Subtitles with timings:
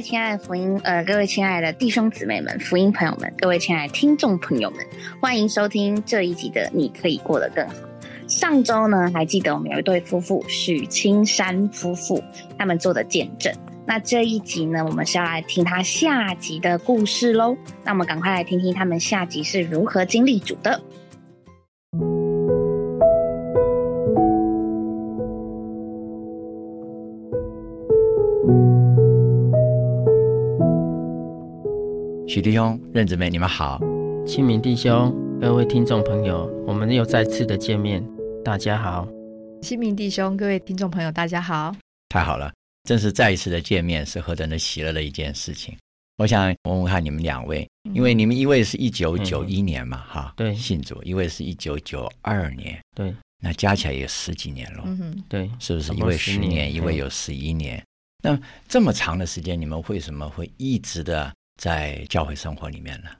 [0.00, 4.78] 亲爱的福音呃，各位亲爱的弟兄姊妹们、福音朋友们，各位亲爱的听众朋友们，
[5.20, 7.74] 欢迎收听这一集的《你可以过得更好》。
[8.28, 12.22] 上周呢，还记得我们有一对夫妇许青山夫妇
[12.56, 13.52] 他们做的见证。
[13.86, 17.56] 那这一集呢，我们是要来听他下集的故事喽。
[17.84, 20.80] 那我们赶快来听听他们下集是如何经历主的。
[32.28, 33.80] 许弟兄、任姊妹，你们好。
[34.26, 35.10] 清明弟兄、
[35.40, 38.06] 各位听众朋友，我们又再次的见面，
[38.44, 39.08] 大家好。
[39.62, 41.74] 清明弟兄、各位听众朋友，大家好。
[42.10, 42.52] 太好了，
[42.84, 45.74] 正是再一次的见面，是何等的喜乐的一件事情。
[46.18, 53.10] 我想问问看你们两位，因为你们一位是一九九一年嘛，哈，对信主；一位是一九九二年，对，
[53.42, 55.94] 那加起来也十几年了，嗯哼，对，是不是？
[55.94, 57.82] 一位十10年，一位有十一年。
[58.22, 63.10] 那这么长的时间，你们为什么会一直的在教会生活里面呢？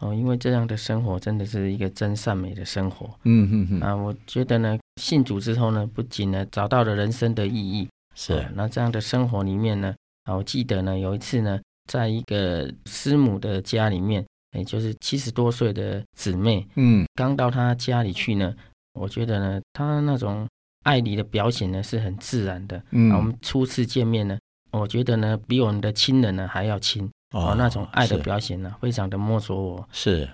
[0.00, 3.96] 哦，因为这样的生活真的是一个真善美的生活嗯嗯嗯，啊！
[3.96, 9.92] 我觉得呢，信主之后呢，不仅呢找到了人生的意义，是哦那这样的生活里面呢，
[10.22, 14.24] 啊，我记得呢有一次呢，在一个师母的家里面，
[14.56, 18.54] 也就是七十多岁的姊妹，嗯刚到她家里去呢，
[18.92, 20.46] 我觉得呢，她那种
[20.84, 22.80] 爱你的表现呢是很自然的。
[22.90, 24.38] 嗯啊，我们初次见面呢，
[24.70, 29.88] 我觉得呢比我们的亲人呢还要亲哦，那种爱的表现呢，非常的摸索我。
[29.92, 30.28] 是。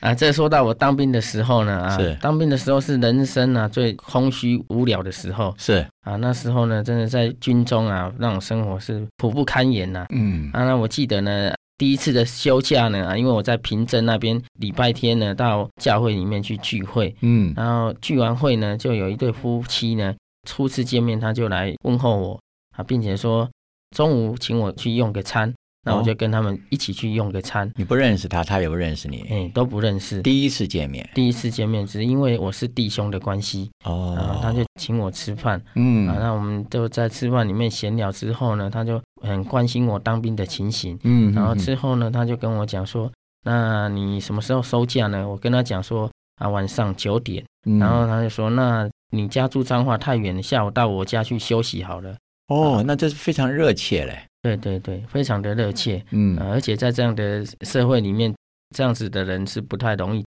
[0.00, 0.14] 啊。
[0.14, 5.54] 这说到我当兵的时候呢，啊是，当兵的时候是人生啊最空虚无聊的时候。
[5.56, 5.86] 是。
[6.02, 6.16] 啊。
[6.16, 10.50] 那时候呢，真的在军中啊，那种生活是苦不堪言呐、嗯。
[10.52, 10.64] 啊。
[10.64, 17.54] 那我记得呢，第一次的休假呢，啊，因为我在平镇那边，礼拜天呢到教会里面去聚会，嗯。
[17.56, 20.14] 然后聚完会呢，就有一对夫妻呢，
[20.46, 22.40] 初次见面他就来问候我。
[22.76, 23.48] 啊，并且说
[23.96, 25.50] 中午请我去用个餐，
[25.86, 31.08] 那我就跟他们一起去用个餐，你不认识他，他也不认识你，嗯、都不认识，第一次见面。
[31.14, 33.70] 第一次见面，只是因为我是弟兄的关系。
[33.84, 35.62] 啊哦，，他就请我吃饭。
[35.76, 36.08] 嗯。
[36.08, 43.08] 啊，那我们就在吃饭里面闲聊之后呢，他就很关心我当兵的情形，嗯然后之后呢，他就跟我讲说，
[43.44, 45.28] 那你什么时候收假呢？
[45.28, 46.10] 我跟他讲说
[46.40, 47.44] 啊，晚上九点。
[47.64, 47.78] 嗯。
[47.78, 52.16] 然后他就说：“那你家住彰化太远了，下午到我家去休息好了。
[52.48, 58.32] 哦，那这是非常热切嘞，”对对对，非常的热切、嗯呃而且在这样的社会里面，
[58.76, 60.24] 这样子的人是不太容易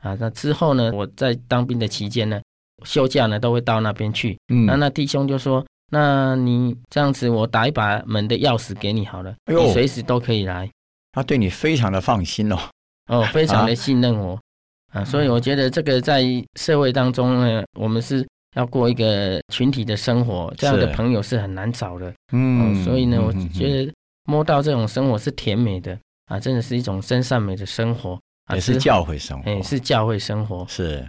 [0.00, 0.16] 啊。
[0.18, 2.40] 那之后呢，我在当兵的期间呢，
[2.84, 4.36] 休假呢都会到那边去。
[4.52, 10.68] 嗯那那弟兄就说：“那你这样子，我打一把门的钥匙给你好了，哎呦你随时都可以来。
[11.12, 12.58] 他对你非常的放心哦，
[13.08, 14.40] 哦，非常啊的信任我
[14.92, 16.24] 啊，所以我觉得这个在
[16.58, 22.12] 社会当中呢，我们是要过一个群体的生活，这样的朋友是很难找的。
[22.32, 23.92] 嗯哦，所以呢，我嗯觉得
[24.24, 30.66] 摸到这种生活是甜美的啊，真的是一种真善美的生活啊，也是教会生活，哎，是教会生活。
[30.68, 31.08] 是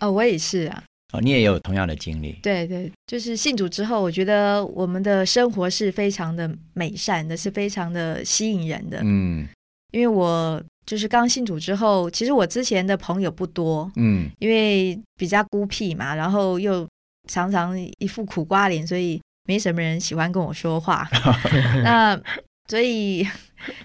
[0.00, 0.82] 哦，我也是啊。
[1.12, 9.00] 哦，你也有同样的经历，对对，就是信主之后，我觉得我们的生活是非常的美善的，是非常的吸引人的。
[9.04, 9.46] 嗯
[9.92, 16.86] 因为我就是刚信主之后，其实我之前的朋友不多，嗯因为比较孤僻嘛，然后又
[17.28, 21.08] 常常一副苦瓜脸，所以没什么人喜欢跟我说话。
[21.82, 22.20] 那
[22.68, 23.26] 所以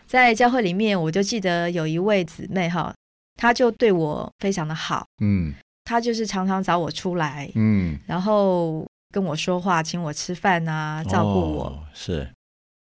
[0.07, 2.93] 在教会里面，我就记得有一位姊妹哈，
[3.35, 5.53] 她就对我非常的好，嗯
[5.85, 11.63] 她就是常常找我出来，嗯，然后跟我说话，请我吃饭啊，照顾我。
[11.65, 12.29] 哦是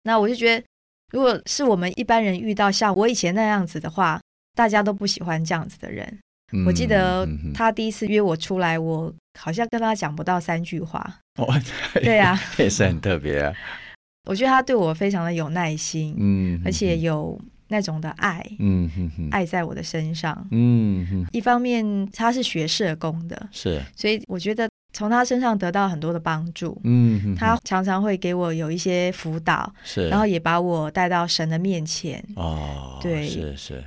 [0.04, 0.66] 那我就觉得，
[1.12, 4.20] 如果是我们一般人遇到像我以前那样子的话，
[4.56, 6.20] 大家都不喜欢这样子的人。
[6.66, 11.00] 我记得他第一次约我出来，我好像跟他讲不到三句话。
[11.40, 11.48] 哦，
[12.04, 13.54] 对啊，也是很特别啊，
[14.30, 17.40] 我觉得他对我非常的有耐心，嗯，而且有
[17.70, 20.46] 那种的爱，嗯哼哼，爱在我的身上。
[20.52, 26.79] 嗯哼一方面他是学社工的，是，所以我觉得从他身上得到很多的帮助。
[26.84, 32.23] 嗯哼，他常常会给我有一些辅导，是，然后也把我带到神的面前。
[32.35, 33.84] 哦，对是是，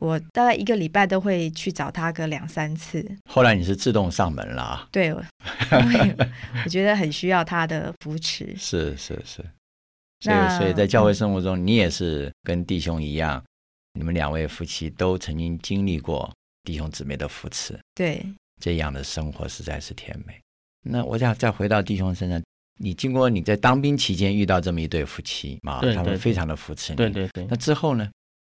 [0.00, 3.04] 我大概一个礼拜都会去找他个两三次。
[3.28, 5.22] 后来你是自动上门了啊，对，我
[6.68, 8.54] 觉得很需要他的扶持。
[8.56, 9.44] 是是是，
[10.20, 13.42] 所以那所以在教会生活中，你也是跟弟兄一样，
[13.94, 16.30] 你们两位夫妻都曾经经历过
[16.64, 18.24] 弟兄姊妹的扶持，对，
[18.60, 20.38] 这样的生活实在是甜美。
[20.90, 22.42] 那我想再回到弟兄身上，
[22.78, 26.96] 你经过你在当兵期间遇到这么一对夫妻嘛，对对他们非常的扶持你。
[26.96, 28.08] 对对对那，之后呢？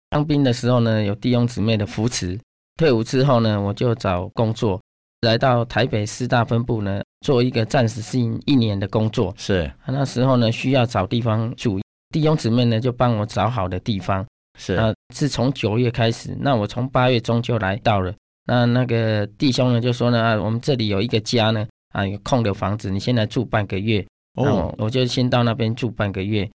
[0.10, 2.40] 当兵的时候呢，有弟兄姊妹的扶持。
[2.78, 4.82] 退伍之后呢，我就找工作，
[5.22, 9.34] 来到台北师大分部呢，做一个暂时性一年的工作。
[9.38, 14.26] 是啊那时候呢，需要找地方住，弟兄姊妹呢就帮我找好的地方。
[14.60, 18.14] 是啊，是从九月开始，那我从八月中就来到了。
[18.46, 24.06] 那那个弟兄呢就说呢，啊，我们这里有一个家呢，啊，有空的房子，你先来住半个月。
[24.36, 26.48] 哦，我就先到那边住半个月。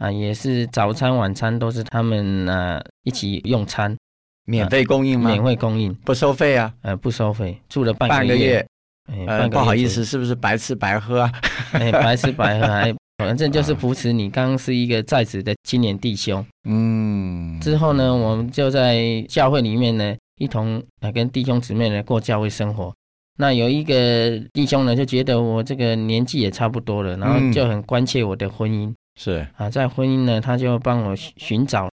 [0.00, 3.96] 啊，也是早餐晚餐都是他们啊一起用餐，
[4.44, 5.30] 免费供应吗？
[5.30, 6.74] 免费供应，不收费啊？
[6.82, 8.66] 呃，不收费，住了半半个月。
[9.26, 11.32] 呃，不好意思，是不是白吃白喝啊？
[11.72, 12.94] 哎，白吃白喝还。
[13.18, 22.92] 反正就是扶持你，刚刚是一个在职的青年弟兄，嗯，之后呢，我们就在教会里面呢，一同来跟弟兄姊妹呢过教会生活。
[23.36, 29.46] 那有一个弟兄呢，就觉得我这个年纪也差不多了，然后就很关切我的婚姻，是。
[29.56, 31.88] 啊，在婚姻呢，他就帮我寻找，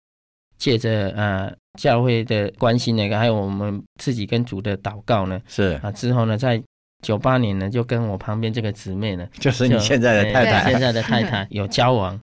[0.58, 5.80] 借着呃教会的关心呢，还有我们自己跟主的祷告呢，是。
[5.82, 6.62] 啊，之后呢，在。
[7.02, 12.20] 九八年呢，就跟我旁边这个姊妹呢，就是你现在的太太，现在的太太 有交往，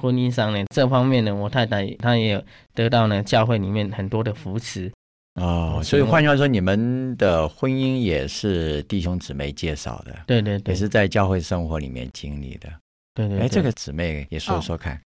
[0.00, 2.44] 婚姻上呢这方面呢，我太太她也有
[2.76, 4.88] 得到呢教会里面很多的扶持
[5.34, 12.68] 哦，所以换句话说，你们的婚姻也是弟兄姊妹介绍的，对对对，也是在教会生活里面经历的，
[13.14, 13.40] 对对。
[13.40, 15.00] 哎，这个姊妹也说说看，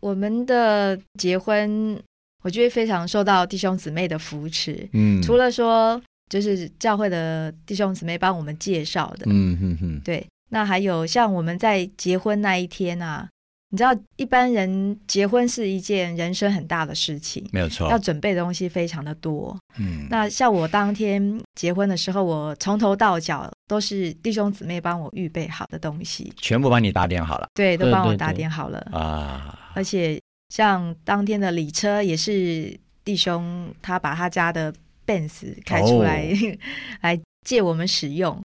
[0.00, 2.00] 我们的结婚，
[2.42, 6.00] 我觉得非常受到弟兄姊妹的扶持，嗯，除了说。
[6.30, 10.22] 就是教会的弟兄姊妹帮我们介绍的，嗯哼哼，对。
[10.50, 13.26] 那还有像我们在结婚那一天啊，
[13.70, 19.56] 你知道一般人结婚是一件人生很大的事情，没有错，要准备的东西非常的多。
[19.78, 29.58] 嗯，那像我当天结婚的时候，我从头到脚都是弟兄姊妹帮我预备好的东西，全部帮你打点好了，对，都帮我打点好了啊。
[29.74, 34.74] 而且像当天的礼车也是弟兄他把他家的。
[35.08, 36.28] Benz 开出来
[37.00, 38.42] 来借我们使用，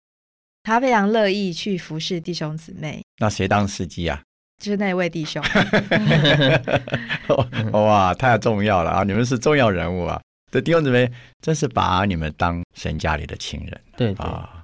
[0.64, 3.04] 他非常乐意去服侍弟兄姊妹。
[3.18, 4.22] 那谁当司机啊？
[4.64, 5.44] 就是那位弟兄。
[7.74, 9.04] 哇，太重要了啊！
[9.04, 10.22] 你们是重要人物啊！
[10.50, 11.12] 这弟兄姊妹
[11.42, 13.82] 真是把你们当神家里的亲人。
[13.98, 14.64] 对啊，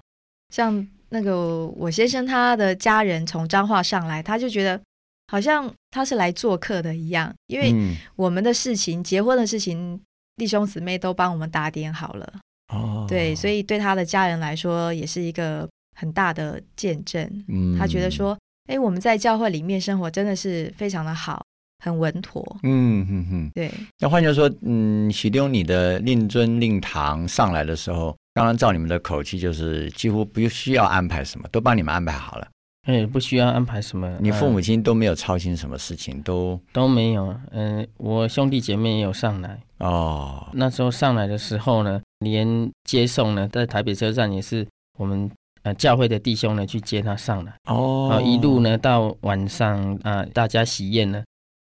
[0.55, 4.79] 像那个我先生他的家人从彰化上来，他就觉得
[5.27, 7.75] 好像他是来做客的一样，因为
[8.15, 9.99] 我们的事情、结婚的事情。
[10.39, 12.33] 弟兄姊妹都帮我们打点好了
[12.73, 15.67] 哦，对，所以对他的家人来说也是一个
[15.97, 17.29] 很大的见证。
[17.49, 21.43] 嗯，他觉得说，哎，我们在教会里面生活真的是非常的好，
[21.83, 22.45] 很稳妥。
[22.61, 23.71] 嗯嗯嗯，对。
[23.97, 32.47] 那换句话说，嗯，许丢你的令尊令堂上来的时候，刚刚照你们的口气，就是几乎不需要安排什么，都帮你们安排好了。
[32.87, 37.35] 哎，不需要安排什么，你父母亲都没有操心什么事情，都都没有。
[37.49, 40.47] 嗯，我兄弟姐妹也有上来哦。
[40.53, 44.65] 那时候上来的时候呢，连接送呢，在台北车站也是
[44.97, 45.29] 我们
[45.63, 48.21] 呃教会的弟兄呢去接他上来哦。
[48.23, 51.23] 一路呢到晚上啊，大家喜宴呢，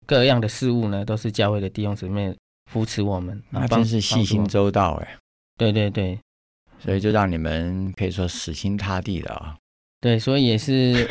[0.06, 2.34] 各样的事物呢都是教会的弟兄姊妹
[2.70, 5.16] 扶持我们，那真是细心周到哎。
[5.56, 6.18] 对对对，
[6.78, 9.56] 所以就让你们可以说死心塌地的啊。
[10.00, 11.08] 对，所以也是，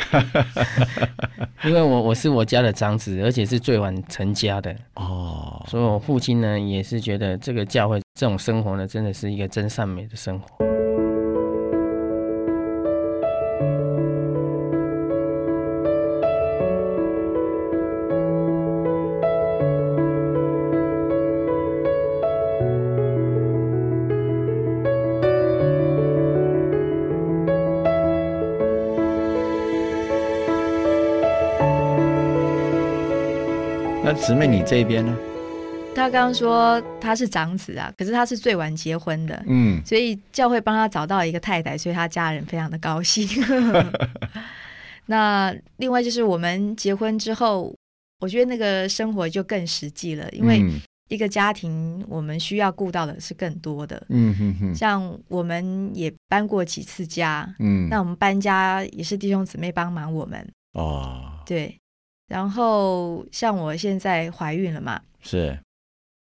[1.62, 10.64] 因为我我是我家的长子，而且是最晚成家的哦，所以我父亲呢也是觉得这个教会这种生活呢，真的是一个真善美的生活。
[34.10, 35.14] 那姊妹，你这边呢？
[35.94, 43.28] 他刚刚说他是长子啊，可是他是最晚结婚的，嗯，所以教会帮他找到一个太太，所以他家人非常的高兴。
[45.04, 47.76] 那另外就是我们结婚之后，
[48.20, 50.64] 我觉得那个生活就更实际了，因为
[51.10, 54.74] 一个家庭我们需要顾到的是更多的，嗯哼哼。
[54.74, 61.78] 像我们也搬过几次家，嗯，那我们搬家也是弟兄姊妹帮忙我们哦，对。
[62.28, 65.58] 然后像我现在怀孕了嘛，是。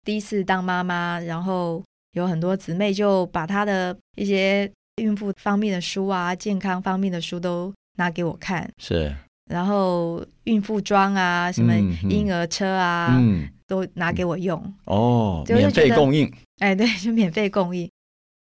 [0.03, 1.83] 第一次当妈妈，然后
[2.13, 9.15] 有很多姊妹就把她的一些孕妇方面的书啊、健康方面的书都拿给我看，是，
[9.51, 11.71] 然后孕妇装啊、什么
[12.09, 13.21] 婴儿车啊，
[13.67, 17.87] 都拿给我用哦，免费供应，哎，对，就免费供应，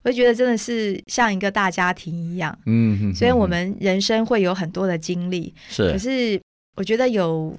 [0.04, 6.40] 我就觉得真的是像一个大家庭一样，嗯，虽然我们人生会有很多的经历，是，可是。
[6.76, 7.56] 我觉得有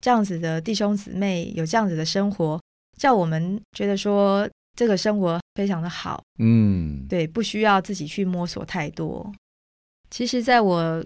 [0.00, 2.60] 这样子的弟兄姊妹，有这样子的生活，
[2.98, 6.22] 叫我们觉得说这个生活非常的好。
[6.38, 9.32] 嗯，对，不需要自己去摸索太多。
[10.10, 11.04] 其实，在我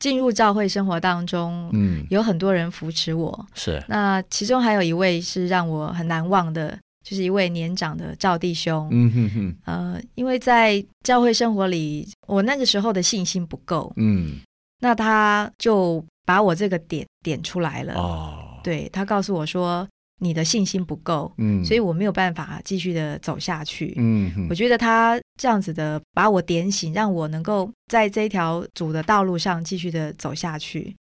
[0.00, 3.82] 进入教会生活当中，嗯，有很多人扶持我，是。
[3.88, 14.40] 那其中还有一位是让我很难忘的，就是一位年长的赵弟兄，嗯哼哼，呃，因为在教会生活里，我那个时候的信心不够，嗯，
[14.80, 19.88] 那他就把我这个点点出来了，哦，对他告诉我说。
[20.18, 30.94] 你的信心不够，嗯，所以我没有办法继续的走下去，嗯，我觉得他这样子的把我点醒，让我能够在这条主的道路上继续的走下去，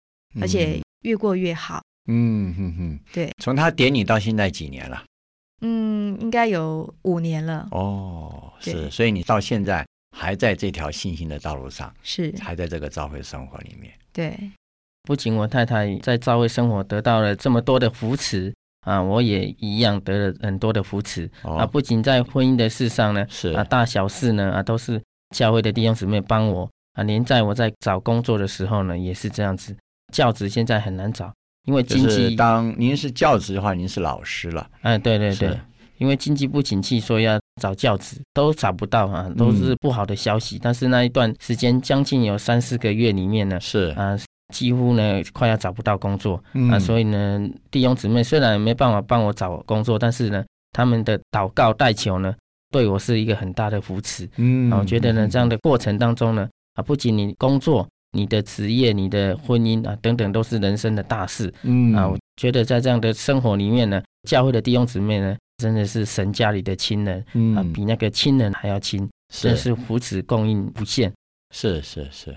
[0.40, 5.04] 而且越过越好，嗯哼哼，对，从他点你到现在几年了？
[5.62, 7.66] 嗯，应该有五年了。
[7.72, 9.84] 哦，是，所以你到现在
[10.16, 13.92] 还在这条信心的道路上，是，还在这个教会生活里面。
[14.12, 14.38] 对，
[15.08, 18.52] 不仅我太太在教会生活得到了这么多的扶持。
[18.82, 21.66] 啊，我也一样得了很多的扶持啊！
[21.66, 25.02] 不仅在婚姻的事上呢，是啊，大小事呢啊，都是
[25.34, 27.02] 教会的弟兄姊妹帮我啊。
[27.02, 29.76] 连在我在找工作的时候呢，也是这样子。
[30.12, 31.30] 教职现在很难找，
[31.66, 32.34] 因为经济。
[32.34, 34.66] 当您是教职的话，您是老师了。
[34.80, 35.58] 哎，对对对，
[35.98, 40.58] 因为经济不景气，所以要找教职都找不到啊，都是不好的消息。
[40.62, 44.16] 但是那一段时间，将近有三四个月里面呢，是啊。
[44.54, 52.34] 几乎呢，快要找不到工作啊，所以呢，弟兄姊妹虽然没办法帮我找工作，但是呢，他们的祷告代求呢，
[52.70, 54.26] 对我是一个很大的扶持。
[54.36, 61.52] 嗯，啊我觉得呢，这样的过程当中呢，啊，不仅你工作、你的职业、你的婚姻啊等等，都是人生的大事。
[61.64, 67.20] 嗯，啊，我觉得在这样的生活里面呢，教会的弟兄姊妹呢，真的是神家里的亲人，
[67.54, 71.12] 啊，比那个亲人还要亲，真是扶持供应无限。
[71.54, 72.34] 是是是，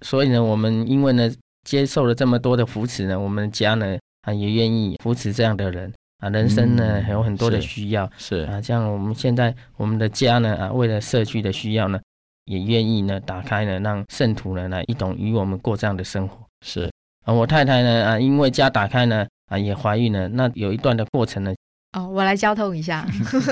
[0.00, 1.30] 所以呢，我们因为呢。
[1.62, 6.28] 接受了这么多的扶持呢，我们家呢啊也愿意扶持这样的人啊。
[6.30, 12.00] 人生呢还有很多的需要，是啊，像我们现在我们的家呢啊，为了社区的需要呢，
[12.46, 16.38] 也愿意呢打开呢，让圣徒呢来一同与我们过这样的生活。
[16.64, 16.90] 是
[17.26, 20.28] 啊，我太太呢啊，因为家打开呢啊，也怀孕了。
[20.28, 21.54] 那有一段的过程呢，
[21.92, 23.06] 哦，我来交通一下。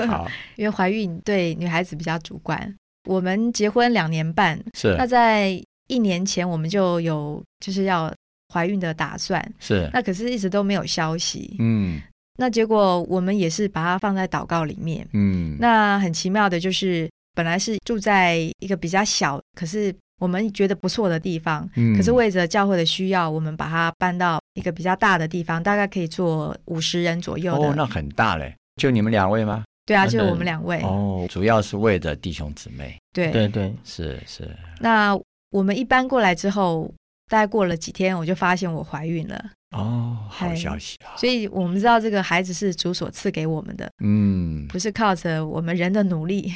[0.09, 2.75] 好， 因为怀孕对女孩子比较主观。
[3.07, 5.63] 我们结婚两年半，是那在。
[5.89, 8.15] 一年前我们就有就是要
[8.53, 9.91] 怀孕的打算，是。
[9.93, 12.01] 那可是一直都没有消息，嗯，
[12.37, 29.65] 那结果我们也是把它放在祷告里面，嗯，那很奇妙的就是本来是住在一个比较小，可是我们觉得不错的地方，嗯，可是为着教会的需要，我们把它搬到一个比较大的地方，大概可以坐五十人左右的，哦，那很大嘞，就你们两位吗？
[29.85, 33.31] 对啊，就我们两位，哦，主要是为着弟兄姊妹，对。
[33.31, 34.49] 对对，是是，
[34.81, 35.19] 那。
[35.51, 36.93] 我们一搬过来之后，
[37.29, 39.51] 大概过了几天，我就发现我怀孕了。
[39.71, 41.13] 哦，好消息啊！
[41.17, 46.53] 所以我们知道这个孩子是主所赐给我们的，嗯，不是靠着我们人的努力。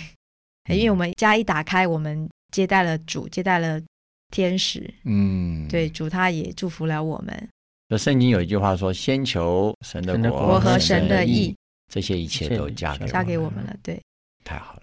[0.70, 3.78] 因为我们家一打开，我们接待了主，接待了
[4.30, 7.48] 天使，嗯，对，主他也祝福了我们。
[7.88, 11.54] 那圣经有一句话说：“先求神的国和神的义，
[11.92, 14.00] 这些一切都加加给我们了。”对，
[14.42, 14.82] 太好了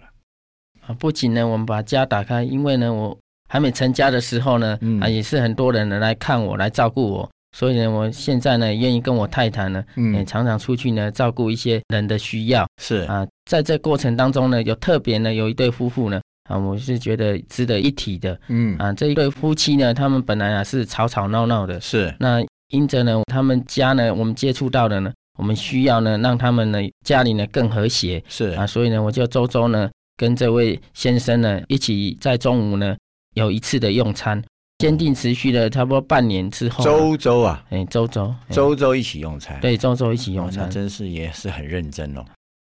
[0.86, 0.94] 啊！
[0.94, 3.18] 不仅呢，我们把家打开，因为呢，我。
[3.50, 7.28] 还没成家的时候呢，啊，也是很多人呢来看我，来照顾我，
[7.58, 12.64] 所以呢，我现在呢愿意跟我太太呢，也常常出去呢照顾一些人的需要。
[12.80, 18.38] 是啊，在这过程当中呢，有特别呢有一对夫妇呢，啊，我是觉得值得一提的。
[18.46, 28.22] 嗯啊，这一对夫妻呢，他们本来啊是吵吵闹闹的，是那因着呢他们家呢我们接触到的呢，我们需要呢让他们呢家里呢更和谐。
[28.28, 32.96] 是啊，所以呢我就周周呢跟这位先生呢一起在中午呢。
[33.34, 34.42] 有一次的用餐，
[34.78, 42.24] 坚定持续了差不多半年之后，周周啊，哎，周周，周周一起用餐，对，周周一起用餐，真是也是很认真哦。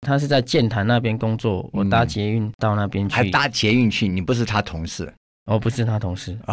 [0.01, 5.11] 他是在建潭那边工作，我搭捷运到那边去，还搭捷运去，你不是他同事。
[5.47, 6.37] 哦，不是他同事，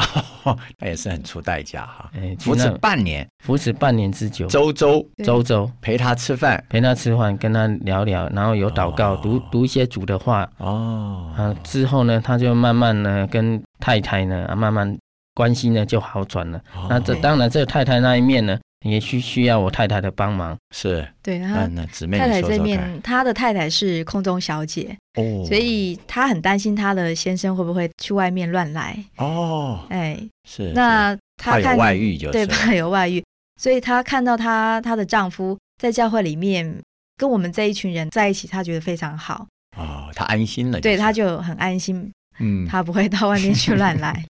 [0.79, 2.11] 他也是很出代价哈。
[2.15, 10.49] 哎，扶持半年，扶持半年之久，周周周周陪他吃饭，陪他吃饭，跟他聊聊，然后有祷告，读读一些主的话。
[10.59, 14.97] 哦，啊，之后呢，他就慢慢呢跟太太呢，慢慢
[15.35, 16.61] 关系呢就好转了。
[16.89, 18.59] 那这当然，这太太那一面呢。
[18.85, 21.07] 也需需要我太太的帮忙，是。
[21.23, 28.97] 对啊那姊妹太太这面，她的太太是空中小姐哦，所以她很担心她的先生会不会去外面乱来。
[29.17, 33.25] 哦，哎是那他有外遇就对怕有外遇，
[33.61, 36.79] 所以她看到她她的丈夫在教会里面
[37.17, 39.47] 跟我们这一群人在一起，她觉得非常好。
[39.77, 44.25] 哦，她安心了，对她就很安心，嗯，她不会到外面去乱来。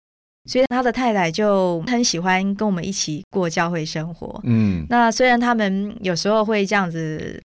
[0.47, 4.41] 所以他的太太就很喜欢跟我们一起过教会生活。
[4.45, 7.41] 嗯，那虽然他们有时候会这样子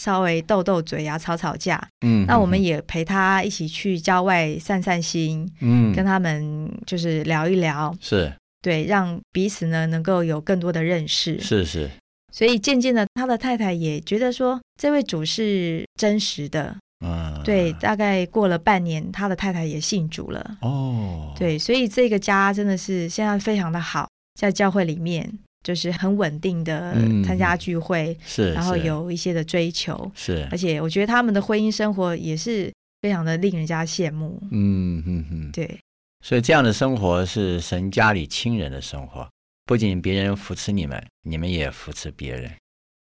[0.00, 7.94] 稍微斗斗嘴啊、吵吵架，嗯，那我们也陪他一起去郊外散散心，嗯，跟他们就是聊一聊。
[8.00, 8.32] 是，
[8.62, 11.40] 对，让彼此呢能够有更多的认识。
[11.40, 11.90] 是是。
[12.30, 16.74] 所以渐渐的，他的太太也觉得说，这位主是真实的。
[17.04, 20.58] 嗯，对，大概过了半年，他的太太也信主了。
[20.60, 25.28] 哦，对，所以这个家真的是现在非常的好，在教会里面
[25.64, 26.94] 就是很稳定的
[27.24, 34.40] 参加聚会，是，然后有一些的追求，是，而且我觉得他们的婚姻生活也是非常的令人家羡慕。
[34.52, 35.78] 嗯嗯嗯，对，
[36.24, 39.28] 所以这样的生活是神家里亲人的生活，
[39.66, 42.48] 不仅别人扶持你们，你们也扶持别人。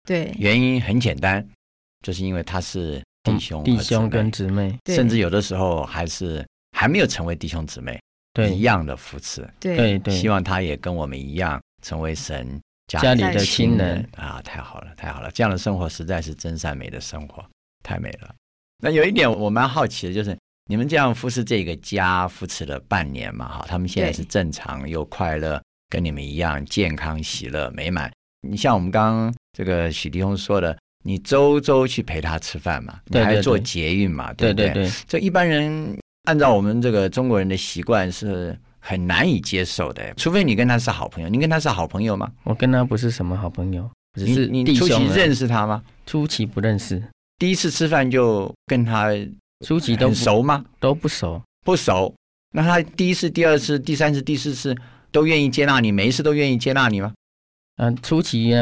[0.08, 1.48] 对，原因很简单，
[2.02, 3.00] 就是因为他是。
[3.24, 6.44] 弟兄、弟兄跟姊妹，甚至有的时候还是
[6.76, 8.02] 还没有成为弟兄姊妹，
[8.34, 14.42] 对一样的扶持，对对，希望他也跟我们一样成为神家里的亲人啊！
[14.44, 17.46] 太好了，太好了，这样的生活实在是真善美的生活，
[17.84, 18.34] 太美了。
[18.84, 20.36] 那有一点我蛮好奇的，就是
[20.66, 28.12] 你们这样扶持这个家，扶持了半年嘛，哈，他们现在是正常又快乐，跟你们一样健康、喜乐、美满。
[28.48, 30.76] 你像我们刚刚这个许弟兄说的。
[31.04, 33.00] 你周周去陪他吃饭嘛？
[33.06, 34.32] 你还做捷运嘛？
[34.34, 34.90] 对不对？
[35.08, 41.30] 这一般人按照我们这个中国人的习惯是很难以接受的，除非你跟他是好朋友。
[41.30, 42.32] 你跟他是好朋友吗？
[42.44, 43.90] 我跟他不是什么好朋友，
[44.20, 45.84] 只是你初期认识他吗？
[46.06, 47.02] 初期不认识，
[47.38, 49.10] 第一次吃饭就跟他
[49.66, 50.64] 初期都熟吗？
[50.80, 52.14] 都不熟，不熟。
[52.54, 54.76] 那他第一次、第二次、第三次、第四次
[55.12, 57.14] 都愿意接纳你，每一次都愿意接纳你吗？
[57.78, 58.54] 嗯，初期。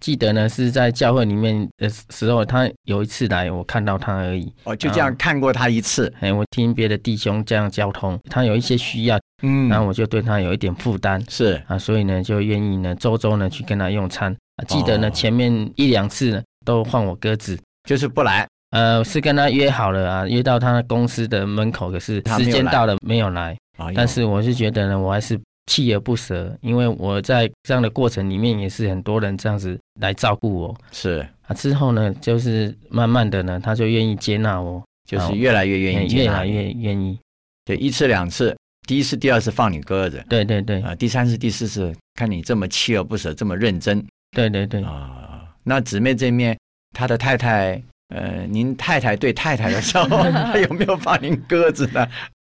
[0.00, 4.52] 记得呢，是在教会里面的时候，他有一次来，我看到他而已。
[4.64, 6.12] 哦，就这样看过他一次。
[6.20, 14.34] 哎，我听别的弟兄这样交通，他有一些需要，嗯，然后我就对他有一点负担，是啊，所以呢，就愿意呢，周周呢去跟他用餐。
[14.68, 17.58] 记得呢，前面一两次呢，都换我鸽子，
[17.88, 18.46] 就是不来。
[18.70, 23.56] 呃，是跟他约好了啊，约到他公司的门口，可是时间到了没有来。
[23.94, 25.40] 但是我是觉得呢，我还是。
[25.66, 30.76] 锲而不舍，因为我在这样的过程里面也是很多人这样子来照顾我。
[30.92, 37.18] 是啊，之后呢，就是慢慢的呢，他就愿意接纳我，就是越来越愿意，越来越愿意。
[37.64, 44.04] 对，一次两次，第一次、第二次放你鸽子，对对对啊，第三次、第四次看你这么锲而不舍，这么认真，
[44.36, 45.48] 对对对啊。
[45.62, 46.58] 那姊妹这面，
[46.94, 47.82] 他的太太，
[48.14, 52.06] 呃，您太太对太太的时候，他 有没有放您鸽子呢？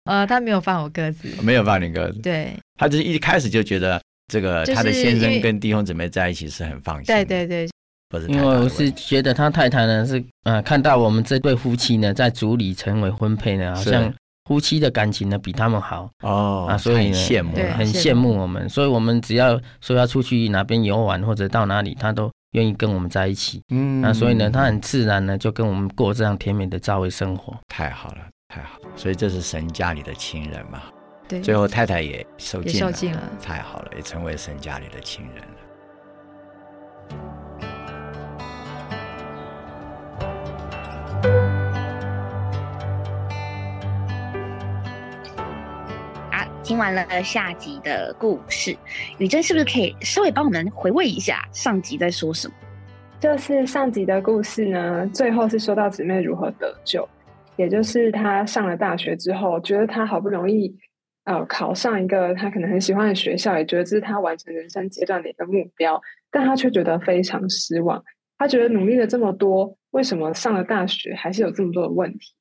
[0.06, 2.20] 呃，他没有放我鸽子，没有放你鸽子。
[2.20, 7.06] 对，他就是一开始就觉得这个他的先生跟弟兄姊妹在一起是很放心。
[7.06, 7.70] 对对对，
[8.10, 14.14] 不是因为我是觉得他太太呢是呃看到我们这对夫妻呢在组里成为婚配呢，好像
[14.46, 18.68] 夫妻的感情呢比他们好哦啊，所以羡慕，很羡慕我们。
[18.68, 23.62] 所以我们只要说要出去哪边游玩或者到哪里，他都愿意跟我们在一起。
[23.70, 27.58] 嗯，那所以呢，他很自然呢就跟我们过这样甜美的教会生活。
[27.70, 28.18] 太好了。
[28.54, 30.84] 太好，所以这是神家里的亲人嘛？
[31.28, 35.58] 对，最后太太也受尽受尽了，太好了，也成为神家里的亲人了。
[46.30, 48.78] 啊，听完了下集的故事，
[49.18, 52.54] 宇珍是不是可以稍微帮我们回味一下上集在说什么？
[53.20, 57.10] 就是上集的故事呢，最后是说到姊妹如何得救。
[57.56, 60.76] 也就是他上了大学之后，觉得他好不容易
[61.26, 68.04] 呃考上一个他可能很喜欢的学校，也觉得这是他完成人生阶段的一个目标，但他却觉得非常失望。
[68.38, 72.34] 他觉得努力了这么多，为什么上了大学还是有这么多的问题？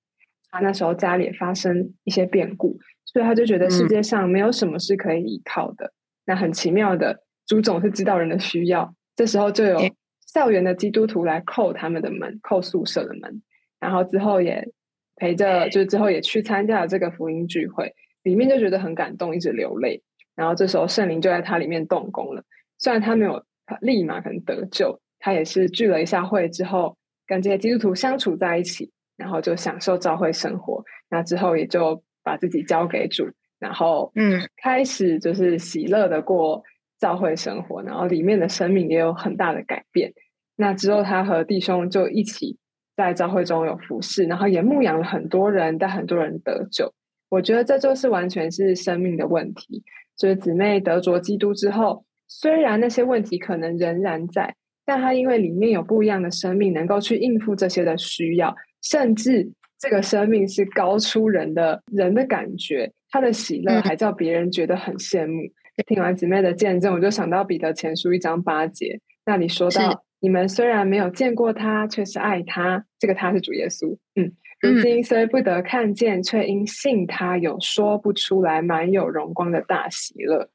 [0.51, 5.93] 他那时候家里也发生一些变故，所以他就觉得世界上没有什么是可以依靠的。
[6.25, 9.79] 那很奇妙的，朱总是知道人的需要，这时候就有
[10.27, 13.43] 校园的基督徒来叩他们的门，叩宿舍的门，
[13.79, 14.73] 然后之后也。
[15.17, 20.03] 陪着，就是之后也去参加了这个福音聚会，里面就觉得很感动，一直流泪。
[20.35, 22.43] 然后这时候圣灵就在他里面动工了。
[22.79, 23.45] 虽然他没有
[23.81, 26.97] 立马可能得救，他也是聚了一下会之后，
[27.27, 30.83] 跟这些基督徒相处在一起，然后就享受教会生活。
[31.11, 36.63] 那之后也就把自己交给主，然后嗯，开始就是喜乐的过
[36.99, 40.13] 教会生活，然后里面的生命也有很大的改变。
[40.57, 42.59] 那之后他和弟兄就一起。
[43.03, 46.93] 在教会中有服侍，然后也牧养了很多人，但很多人得救。
[47.29, 49.83] 我觉得这就是完全是生命的问题。
[50.17, 65.43] 就是姊妹得着基督之后，虽然那些问题可能仍然在，但他因为里面有不一样的生命，能够去应付这些的需要，甚至这个生命是高出人的人的感觉，他的喜乐还叫别人觉得很羡慕。
[65.87, 70.05] 听完姊妹的见证，我就想到彼得前书一章八节，那里说到。
[70.23, 72.85] 你们虽然没有见过他，却是爱他。
[73.01, 73.99] 这个他是主耶稣。
[74.15, 74.31] 嗯，
[74.61, 80.49] 如今虽不得看见，却因信他有说不出来、满有荣光的大喜乐。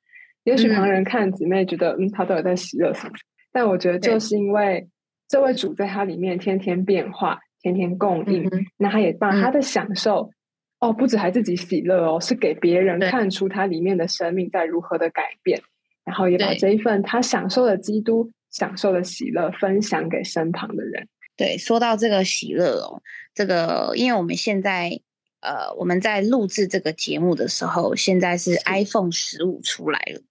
[0.45, 3.13] 也许旁人看姊妹觉得，嗯，他都有在喜乐什么，
[3.51, 4.87] 但我觉得就是因为
[5.27, 10.31] 这位主在他里面天天变化，天天供应，那他也把他的享受，
[10.79, 15.61] 哦，不止还自己喜乐哦，是给别人看出他里面的生命在如何的改变，
[16.05, 21.07] 然后也把这一份他享受的基督享受的喜乐分享给身旁的人。
[21.35, 23.01] 对，说到这个喜乐哦，
[23.33, 24.99] 这个因为我们现在。
[25.39, 30.21] 呃，我们在录制这个节目的时候，现在是 iPhone 十五出来了，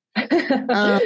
[0.66, 1.00] 嗯，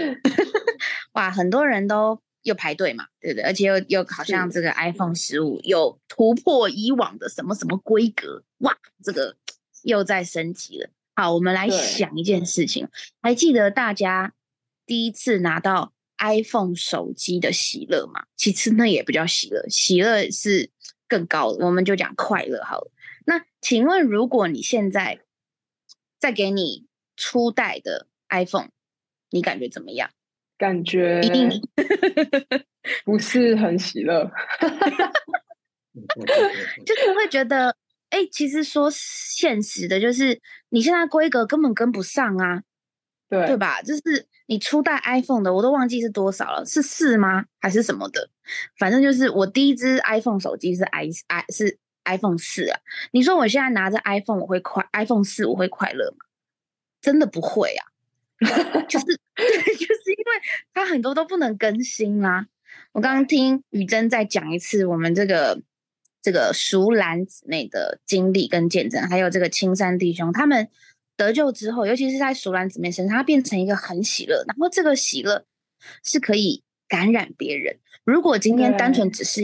[1.12, 3.44] 哇，很多人都又排队嘛，对不对？
[3.44, 9.37] 而且又又好像这个 iPhone 十五有突破以往的什么什么规格，哇，这个
[9.83, 10.88] 又在升级了。
[11.14, 12.88] 好，我们来想一件事情，
[13.20, 14.33] 还记得大家
[14.87, 18.24] 第一次拿到 iPhone 手机的喜乐嘛？
[18.37, 20.70] 其实那也不叫喜乐，喜乐是
[21.09, 22.92] 更高的，我们就讲快乐好了。
[23.26, 25.20] 那请问，如果你现在
[26.18, 28.70] 再给你初代的 iPhone，
[29.30, 30.11] 你感觉怎么样？
[30.56, 31.48] 感觉一定
[33.04, 34.30] 不是很喜乐，
[36.85, 37.74] 就是会觉得，
[38.11, 42.62] 哎，其实说现实的，就是你现在规格根本跟不上啊，
[43.30, 43.80] 对对吧？
[43.80, 47.46] 就是你初代 iPhone 的，我都忘记是多少了，是四吗？
[47.60, 48.28] 还是什么的？
[48.78, 51.78] 反正就是我第一只 iPhone 手机是 i i 是。
[52.06, 52.80] iPhone 四啊，
[53.12, 56.16] 你说我现在拿着 iPhone 我会快？iPhone 四我会快乐吗？
[57.02, 57.84] 真的不会啊，
[58.88, 59.04] 就是
[59.36, 60.40] 就是因为
[60.72, 62.46] 它很多都不能更新啊。
[62.92, 65.60] 我刚刚听雨珍再讲一次我们这个
[66.22, 70.70] 这个熟兰姊妹的经历跟见证，还有这个青山弟兄他们
[71.20, 75.44] 得救之后，尤其是在熟兰姊妹身上，他变成一个很喜乐，然后这个喜乐
[76.02, 77.78] 是可以感染别人。
[78.04, 79.40] 如果今天单纯只是。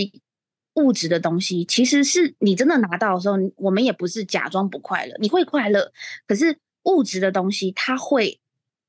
[0.79, 5.91] 物质的东西其实是你真的拿到的时候，我们也不是假装不快乐，你会快乐。
[6.27, 8.39] 可是物质的东西，它会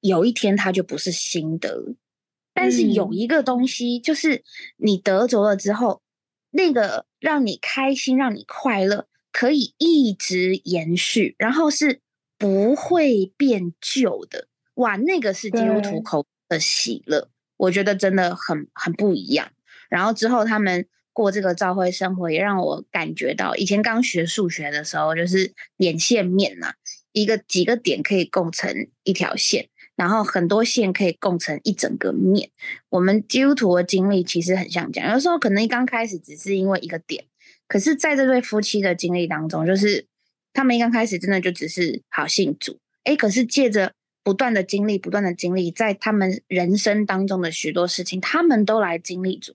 [0.01, 1.95] 有一天它就不是新的。
[2.53, 4.43] 但是有一个东西，就是
[4.75, 6.01] 你得着了之后，
[6.51, 12.01] 那个让你开心、让你快乐，可以一直延续，然后是
[12.37, 14.47] 不会变旧的。
[14.75, 19.49] 哇，那个是基督徒口的喜乐，我觉得真的很很不一样。
[19.89, 20.87] 然后之后他们。
[21.17, 26.73] 过这个教会生活，也让我感觉到，以前刚学数学的时候，就是点线面呐，
[27.11, 28.71] 一个几个点可以构成
[29.01, 32.51] 一条线，然后很多线可以构成一整个面。
[32.89, 37.25] 我们基督徒的经历其实很像这样，有时候可能一刚开始只是因为一个点，
[37.67, 40.05] 可是在这对夫妻的经历当中，就是
[40.57, 43.93] 他们一刚开始真的就只是好信主，哎，可是借着
[44.23, 49.53] 不断的经历，不断的经历，在他们人生当中的许多事情，他们都来经历主。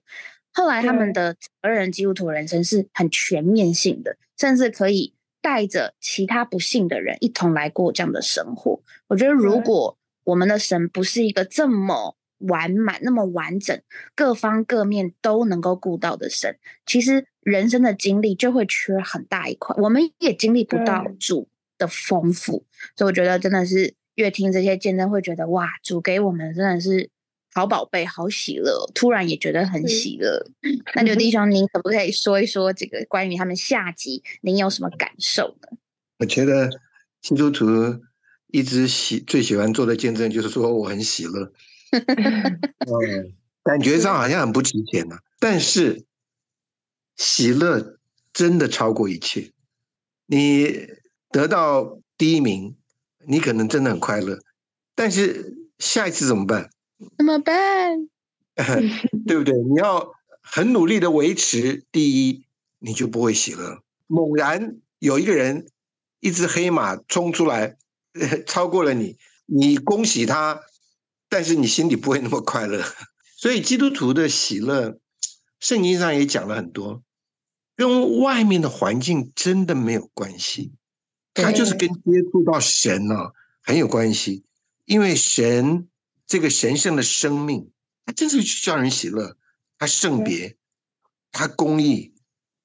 [0.53, 8.81] 后来他们的个人基督徒人生是很全面性的，甚至可以带着其他不幸的人一同来过这样的生活。
[9.09, 13.77] 我觉得，如果我们的神不是一个这么完满、那么完整、
[14.15, 22.65] 各方各面都能够顾到的神，其实人生的经历就会缺很大一块，我们也经历不到主的丰富。
[22.95, 27.09] 所以，我觉得真的是越听这些见证，会觉得哇，主给我们真的是。
[27.55, 30.43] 好宝贝，好喜乐，突然也觉得很喜乐。
[30.95, 35.77] 那刘弟兄，您可不可以说一说这个关于他们下集，您有什么感受呢？
[36.17, 36.67] 我觉得
[37.21, 37.65] 基督徒
[38.47, 41.53] 一直喜最喜欢做的见证就是说我很喜乐，
[41.93, 45.19] 嗯，感觉上好像很不值钱呐。
[45.39, 46.03] 但是
[47.15, 47.97] 喜乐
[48.31, 49.51] 真的超过一切。
[50.25, 50.87] 你
[51.29, 52.75] 得到第一名，
[53.27, 54.39] 你可能真的很快乐，
[54.95, 56.69] 但是下一次怎么办？
[57.17, 58.07] 怎么办？
[59.27, 59.53] 对不对？
[59.53, 62.45] 你要很努力的维持第一，
[62.79, 63.81] 你就不会喜乐。
[64.07, 65.67] 猛然有一个人，
[66.19, 67.77] 一只黑马冲出来，
[68.47, 70.61] 超过了你，你恭喜他，
[71.29, 72.83] 但是你心里不会那么快乐。
[73.35, 74.97] 所以基督徒的喜乐，
[75.63, 77.01] 圣经上也讲了很多，
[77.77, 80.73] 跟外面的环境真的没有关系，
[81.33, 84.43] 它就是跟接触到神呢很有关系，
[84.85, 85.87] 因为神。
[86.25, 87.69] 这个神圣的生命，
[88.05, 89.37] 它真是叫人喜乐。
[89.77, 90.55] 它圣别，
[91.31, 92.15] 它公义，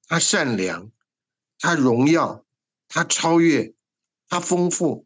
[0.07, 0.89] 它善良，
[1.59, 2.45] 它荣耀，
[2.87, 3.73] 它超越，
[4.29, 5.05] 它丰富，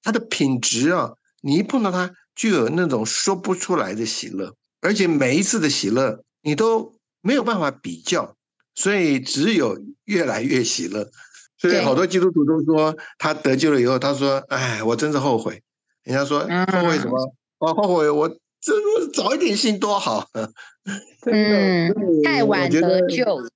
[0.00, 1.16] 它的品质啊！
[1.40, 4.56] 你一碰到它，就有那种说不出来的喜乐。
[4.80, 8.36] 而且每一次的喜乐，你都没有办法比较，
[8.74, 11.10] 所以只有越来越喜乐。
[11.56, 15.60] 所以好多基督徒都说，他得救了以后，他说：“哎，我真是后悔。”
[16.04, 17.34] 人家说后悔什么？
[17.58, 18.28] 我后悔，我
[18.60, 20.28] 这果早一点信多好。
[21.26, 23.50] 嗯，太晚得救了。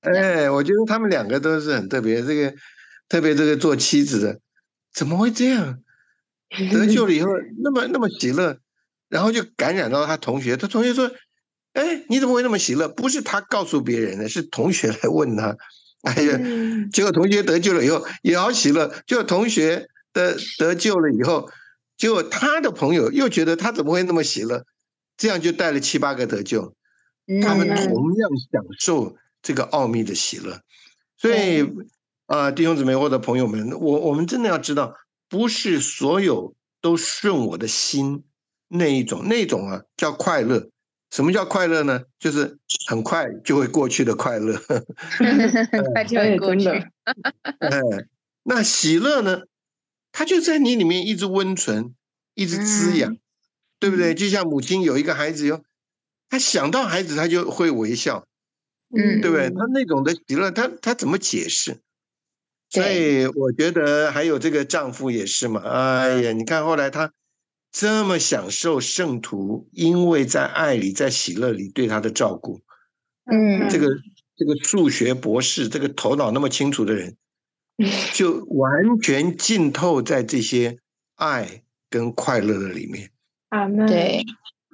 [0.00, 2.22] 哎，我觉得他们两个都是很特别。
[2.22, 2.54] 这个
[3.08, 4.40] 特别这个做妻子的，
[4.92, 5.78] 怎么会这样？
[6.70, 7.30] 得救了以后
[7.62, 8.58] 那么那么喜乐，
[9.08, 10.56] 然后就感染到他同学。
[10.56, 11.10] 他同学说
[11.78, 15.56] ：“哎，你怎么会那么喜乐？”不是他告诉别人的，是同学来问他。
[16.02, 16.38] 哎呀，
[16.92, 18.92] 结果同学得救了以后也好喜乐。
[19.06, 21.50] 就同学的得救了以后，
[21.96, 24.64] 结果他的朋友又觉得他怎么会那么喜乐？
[25.16, 26.74] 这样就带了七八个得救，
[27.42, 30.60] 他们同样享受这个奥秘的喜乐。
[31.16, 31.68] 所以
[32.26, 34.94] 啊，弟兄姊妹或者朋友们，我我们真的要知道，
[35.28, 38.22] 不是所有都顺我的心
[38.68, 40.68] 那一种，那种啊叫快乐。
[41.10, 42.02] 什么叫快乐呢？
[42.18, 44.56] 就是很快就会过去的快乐，
[45.94, 46.68] 快就会过去。
[46.68, 47.80] 哎，
[48.42, 49.42] 那喜乐呢？
[50.12, 51.94] 它就在你里面一直温存，
[52.34, 53.16] 一直滋养，
[53.80, 54.14] 对不对？
[54.14, 55.62] 就像母亲有一个孩子哟，
[56.28, 58.26] 他想到孩子，他就会微笑，
[58.94, 59.48] 嗯，对不对？
[59.48, 61.78] 他那种的喜乐，他他怎么解释？
[62.68, 65.62] 所以我觉得还有这个丈夫也是嘛。
[65.62, 67.12] 哎呀，你看后来他。
[67.78, 72.60] 这么享受圣徒，因为在爱里，在喜乐里对他的照顾，
[73.30, 73.86] 嗯，这个
[74.36, 77.16] 这个数学博士，这个头脑那么清楚的人，
[78.14, 80.80] 就完全浸透在这些
[81.14, 83.12] 爱跟快乐的里面。
[83.50, 84.24] 啊，对，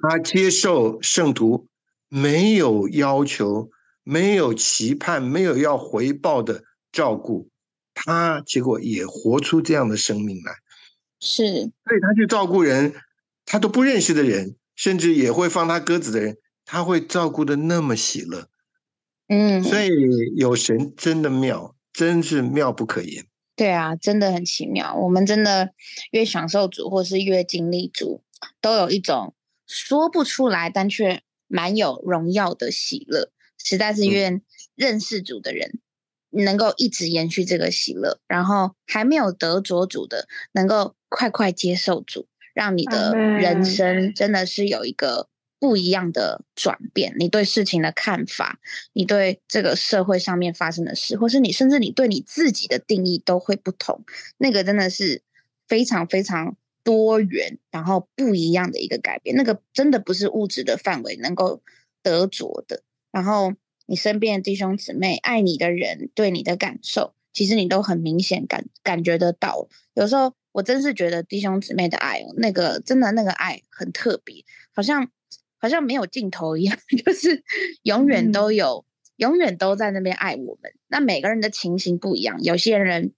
[0.01, 1.67] 他接受圣徒
[2.09, 3.69] 没有要求、
[4.03, 7.49] 没有期盼、没有要回报的照顾，
[7.93, 10.55] 他结果也活出这样的生命来。
[11.19, 12.93] 是，所以他去照顾人，
[13.45, 18.49] 他都不认识的人，甚至也会放他鸽子的人，他会照顾的那么喜乐。
[19.27, 19.89] 嗯，所以
[20.35, 23.25] 有神真的妙，真是妙不可言。
[23.55, 24.93] 对啊，真的很奇妙。
[24.95, 25.71] 我们真的
[26.11, 28.23] 越享受主，或是越经历主，
[28.61, 29.33] 都有一种
[29.65, 33.31] 说不出来，但却蛮有荣耀的喜乐。
[33.57, 34.41] 实在是愿
[34.75, 35.79] 认识主的人。
[36.37, 47.15] 能够一直延续这个喜乐，然后还没有得着主的，能够快快接受主，让你的人生真的是有一个不一样的转变。
[47.17, 48.59] 你对事情的看法，
[48.91, 54.03] 你对这个社会上面发生的事，或是你甚至你对你自己的定义都会不同。
[54.39, 55.21] 那个真的是
[55.69, 59.37] 非常非常多元，然后不一样的一个改变。
[59.37, 61.61] 那个真的不是物质的范围能够
[62.03, 62.83] 得着的。
[63.13, 63.53] 然后。
[63.87, 69.67] 你身边的弟兄姊妹、爱你的人对你的感受，其实你都很明显感感觉得到。
[69.93, 74.43] 有时候我真是觉得弟兄姊妹的爱，那个真的那个爱很特别，
[74.73, 75.11] 好像
[75.57, 77.43] 好像没有尽头一样， 就是
[77.83, 78.85] 永远都有，
[79.17, 80.71] 永远都在那边爱我们。
[80.87, 83.11] 那每个人的情形不一样，有些人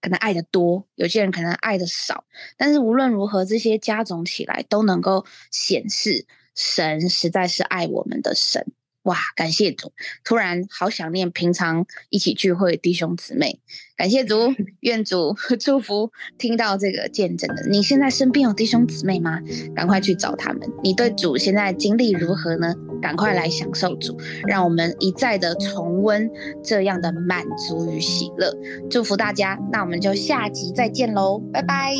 [0.00, 2.24] 可能爱的多，有些人可能爱的少，
[2.56, 8.72] 但是无论如何，这些加总起来都能够显示神实在是爱我们的神。
[9.02, 9.92] 哇，感谢主！
[10.24, 13.60] 突然好想念平常一起聚会弟兄姊妹。
[13.96, 14.36] 感谢主，
[14.80, 17.66] 愿主 祝福听到这个见证的。
[17.68, 19.40] 你现在身边有弟兄姊妹吗？
[19.74, 20.68] 赶快去找他们。
[20.82, 22.74] 你对主现在经历如何呢？
[23.00, 26.28] 赶快来享受主，让我们一再的重温
[26.62, 28.52] 这样的满足与喜乐。
[28.90, 31.94] 祝福大家，那我们就下集再见喽，拜拜。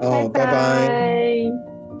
[0.00, 1.75] 哦，拜拜。